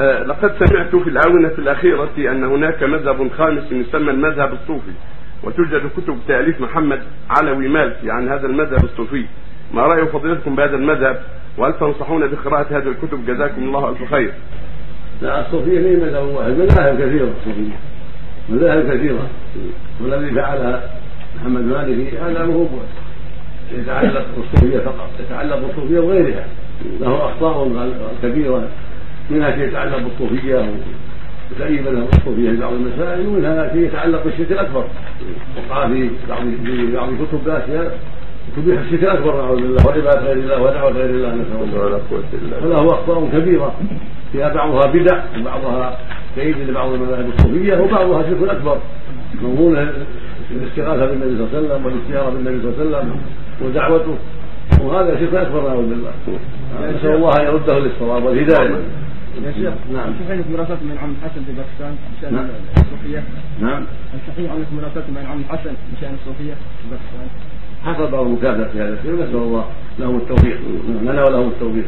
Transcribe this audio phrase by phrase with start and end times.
[0.00, 4.92] آه، لقد سمعت في الآونة الأخيرة أن هناك مذهب خامس يسمى المذهب الصوفي
[5.42, 9.24] وتوجد كتب تأليف محمد علوي مالكي عن هذا المذهب الصوفي.
[9.74, 11.20] ما رأي فضيلتكم بهذا المذهب؟
[11.58, 14.32] وهل تنصحون بقراءة هذه الكتب؟ جزاكم الله ألف خير.
[15.22, 17.76] لا الصوفية هي مذهب واحد مذاهب كثيرة الصوفية
[18.48, 19.28] مذاهب كثيرة.
[20.00, 20.90] والذي فعلها
[21.36, 22.68] محمد مالكي هذا مو
[23.72, 26.46] يتعلق بالصوفية فقط يتعلق بالصوفية وغيرها.
[27.00, 27.90] له أخطاء
[28.22, 28.68] كبيرة.
[29.30, 30.70] منها شيء يتعلق بالصوفية
[31.50, 34.84] وتأييد له الصوفية في بعض المسائل ومنها شيء يتعلق بالشرك الأكبر.
[35.56, 37.98] وقع في بعض في بعض الكتب أشياء
[38.56, 39.86] تبيح الشرك الأكبر نعوذ بالله.
[39.86, 42.60] وعبادة غير الله ودعوة غير الله نسأل الله ولا قوة إلا بالله.
[42.60, 43.74] فله أخطاء كبيرة.
[44.32, 45.98] فيها بعضها بدع وبعضها
[46.36, 48.78] تأييد لبعض المذاهب الصوفية وبعضها شرك أكبر.
[49.42, 49.88] مضمون
[50.50, 53.20] الاستغاثة بالنبي صلى الله عليه وسلم والاستجارة بالنبي صلى الله عليه وسلم
[53.62, 54.16] ودعوته.
[54.82, 56.12] وهذا شرك أكبر نعوذ بالله.
[56.96, 58.76] نسأل الله أن يرده للصواب والهداية.
[59.44, 60.12] يا شيخ نعم.
[60.20, 62.48] صحيح انك مراسلت من عم الحسن في باكستان بشان نعم.
[62.76, 63.24] الصوفيه
[63.60, 63.82] نعم.
[64.12, 67.28] هل صحيح انك مراسلت من عم الحسن بشان الصوفيه في باكستان.
[67.84, 69.64] حصل بعض المكافأة في هذا الشيء ونسأل الله
[70.00, 70.60] التوفيق
[71.02, 71.84] لنا ولهم التوفيق.